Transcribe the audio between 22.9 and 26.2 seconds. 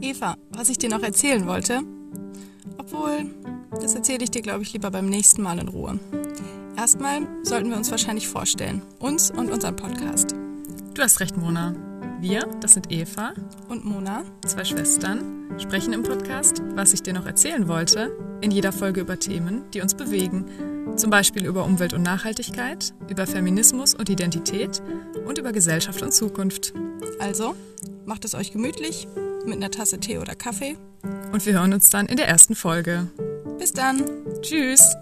über Feminismus und Identität und über Gesellschaft und